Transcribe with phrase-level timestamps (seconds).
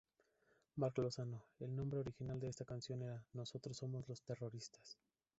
[0.77, 4.97] Marc Lozano: "El nombre original de esta canción era "Nosotros somos los terroristas".